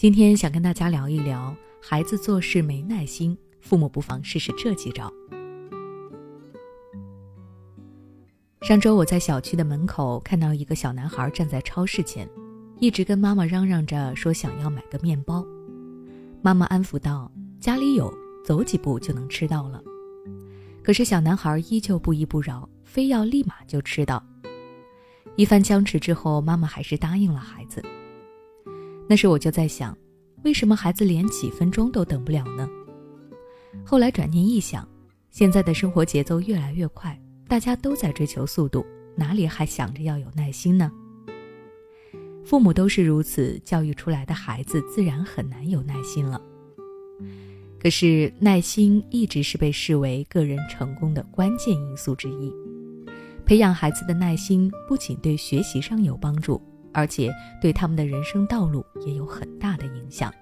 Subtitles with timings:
[0.00, 1.52] 今天想跟大家聊一聊，
[1.82, 5.12] 孩子做事没耐心，父母不妨试试这几招。
[8.60, 12.30] 上周我在小区的门口看到一个小男孩站在超市前，
[12.78, 15.44] 一直跟妈妈嚷嚷着说想要买个面包。
[16.42, 17.28] 妈妈安抚道
[17.58, 19.82] ：“家里有，走几步就能吃到了。”
[20.80, 24.24] 可是小男孩依旧不依不饶，非要立马就吃到。
[25.34, 27.82] 一番僵持之后，妈妈还是答应了孩子。
[29.08, 29.96] 那时我就在想，
[30.44, 32.68] 为什么孩子连几分钟都等不了呢？
[33.84, 34.86] 后来转念一想，
[35.30, 38.84] 现在的生活节奏越来越快，大家都在追求速度，
[39.16, 40.92] 哪里还想着要有耐心呢？
[42.44, 46.40] 父母都是如此教育出来的孩子，自然很难有耐心了。
[47.80, 52.52] 可是耐心一直是被视为个人成功的关键因素之一，
[53.46, 56.60] 培养孩子的耐心不仅对学习上有帮助。
[56.98, 60.34] 而且对他们的人生道路也有很大的影响。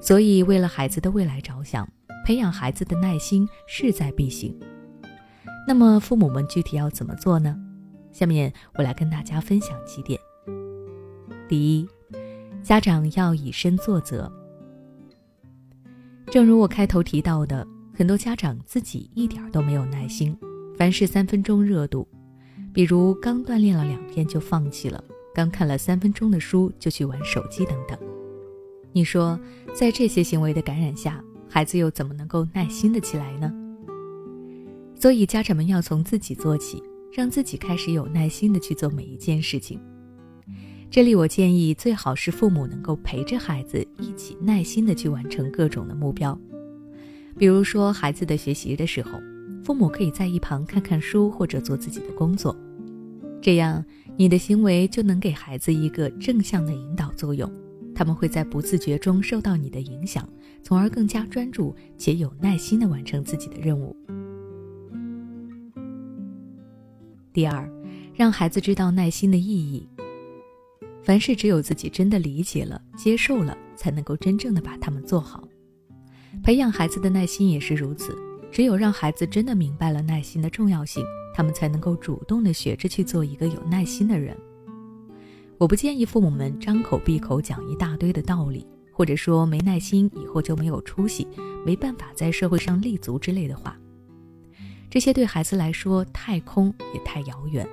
[0.00, 1.86] 所以，为了孩子的未来着想，
[2.24, 4.58] 培养孩子的耐心势在必行。
[5.68, 7.54] 那么，父母们具体要怎么做呢？
[8.10, 10.18] 下面我来跟大家分享几点。
[11.46, 11.86] 第一，
[12.62, 14.32] 家长要以身作则。
[16.30, 20.34] 正如我开头提到的，很多家长自己一点都没有耐心，
[20.78, 22.08] 凡事三分钟热度。
[22.72, 27.98] 比如刚锻炼了两天就放弃了，刚看了三分钟的书就去玩手机等等。
[28.92, 29.38] 你说，
[29.74, 33.52] 在这些行为的感染下，孩子又怎么能够耐心的起来呢？
[34.94, 39.78] 所以家长们要从自己做起，让自己开始有耐心的去做每一件事情。
[40.90, 46.38] 这里我建议，最好是父母能够陪着孩子一起耐心的去完成各种的目标，
[47.36, 49.20] 比如说孩子的学习的时候。
[49.64, 52.56] 父母可以在一旁看看书或者做自己的工作，
[53.40, 53.84] 这样
[54.16, 57.50] 你的行为就能给孩子一个正向的引导作用，
[57.94, 60.28] 他们会在不自觉中受到你的影响，
[60.62, 63.96] 从而更加专注且有耐心地完成自己的任务。
[67.32, 67.70] 第二，
[68.14, 69.88] 让孩子知道耐心的意义。
[71.02, 75.48] 凡事只有自己真的理解了、接受了，才能够真正的把它们做好。
[76.42, 78.16] 培养孩子的耐心也是如此。
[78.52, 81.02] 只有让孩子真的明白了耐心的重要性，
[81.34, 84.36] 他们才能够主动的学着去做一个有耐心的人。
[85.56, 91.26] 我不建议父母们张口闭口讲一大堆的道理，或者说没耐心以后就没有出息，
[91.64, 93.74] 没办法在社会上立足之类的话。
[94.90, 97.66] 这些对孩子来说太空也太遥远。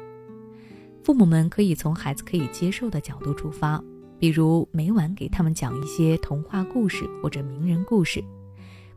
[1.03, 3.83] 父母们可以从孩子可以接受的角度出发，
[4.17, 8.23] 比如每晚给他们讲一些童话故事或者名人故事。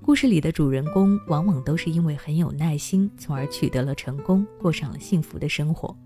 [0.05, 5.97] 故事里的主人公往往都是因为很有耐心，从而取得了成功，过上了幸福的生活。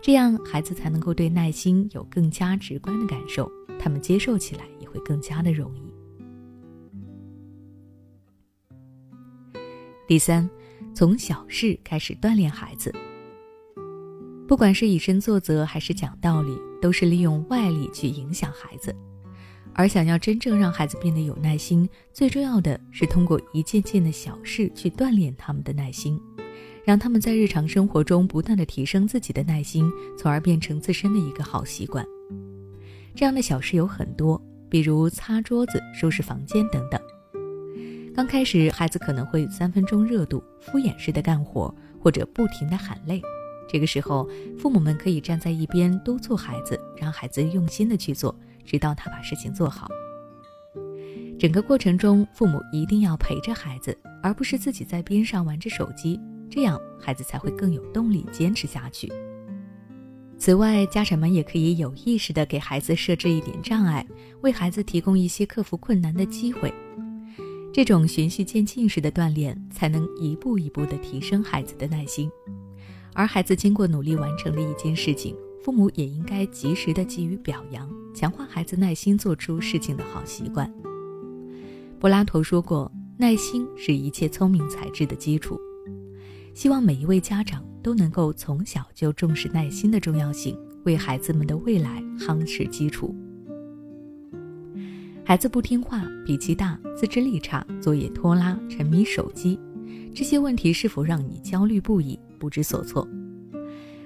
[0.00, 5.82] 这样，孩子才能够对耐心有更加直观的感受，他们接受起来也会更加的容易。
[10.06, 10.48] 第三，
[10.94, 12.90] 从小事开始锻炼孩子。
[14.48, 18.96] 不管是以身作则还是讲道理，都是利用外力去影响孩子。
[19.78, 26.20] 而想要真正让孩子变得有耐心，最重要的是通过一件件的小事去锻炼他们的耐心，
[26.84, 32.04] 让他们在日常生活中不断的提升自己的耐心，从而变成自身的一个好习惯。
[33.14, 37.00] 这样的小事有很多，比如擦桌子、收拾房间等等。
[38.12, 43.22] 刚开始，孩子可能会三分钟热度、敷衍式的干活，或者不停的喊累。
[43.70, 44.28] 这个时候，
[44.58, 48.36] 父母们可以站在一边督促孩子，让孩子用心的去做。
[48.68, 49.88] 直到他把事情做好。
[51.38, 56.20] 整个过程中，父母一定要陪着孩子，而不是自己在边上玩着手机，
[56.50, 59.10] 这样孩子才会更有动力坚持下去。
[60.36, 64.06] 此外，家长们也可以有意识的给孩子设置一点障碍，
[64.42, 66.72] 为孩子提供一些克服困难的机会。
[67.72, 72.30] 这种循序渐进式的锻炼，才能一步一步的提升孩子的耐心。
[73.14, 75.34] 而孩子经过努力完成了一件事情。
[75.68, 80.72] 父母也应该及时的给予表扬，强化孩子耐心做出事情的好习惯。
[82.00, 82.90] 柏拉图说过
[83.20, 85.60] ：“耐心是一切聪明才智的基础。”
[86.56, 93.14] 希望每一位家长都能够从小就重视耐心的重要性，为孩子们的未来夯实基础。
[95.22, 99.60] 孩子不听话、脾气大、自制力差、作业拖拉、沉迷手机，
[100.14, 103.06] 这些问题是否让你焦虑不已、不知所措？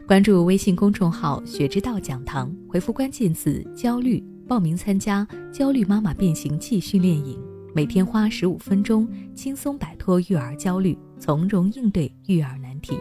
[0.07, 7.41] 关注微信公众号“学之道讲堂”，回复关键字“焦虑”，报名参加“焦虑妈妈变形记”训练营。
[7.73, 12.95] 每天花十五分钟，轻松摆脱育儿焦虑，从容应对育儿难题。